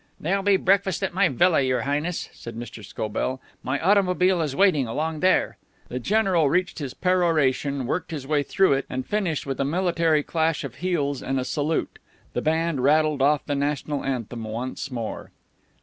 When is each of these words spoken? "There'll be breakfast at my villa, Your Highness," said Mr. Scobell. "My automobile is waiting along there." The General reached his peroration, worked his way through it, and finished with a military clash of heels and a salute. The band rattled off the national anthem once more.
"There'll 0.19 0.41
be 0.41 0.57
breakfast 0.57 1.03
at 1.03 1.13
my 1.13 1.29
villa, 1.29 1.61
Your 1.61 1.81
Highness," 1.81 2.29
said 2.33 2.55
Mr. 2.55 2.83
Scobell. 2.83 3.39
"My 3.61 3.79
automobile 3.79 4.41
is 4.41 4.55
waiting 4.55 4.87
along 4.87 5.19
there." 5.19 5.57
The 5.89 5.99
General 5.99 6.49
reached 6.49 6.79
his 6.79 6.95
peroration, 6.95 7.85
worked 7.85 8.09
his 8.09 8.25
way 8.25 8.41
through 8.41 8.73
it, 8.73 8.87
and 8.89 9.05
finished 9.05 9.45
with 9.45 9.59
a 9.59 9.63
military 9.63 10.23
clash 10.23 10.63
of 10.63 10.77
heels 10.81 11.21
and 11.21 11.39
a 11.39 11.45
salute. 11.45 11.99
The 12.33 12.41
band 12.41 12.81
rattled 12.81 13.21
off 13.21 13.45
the 13.45 13.53
national 13.53 14.03
anthem 14.03 14.43
once 14.45 14.89
more. 14.89 15.29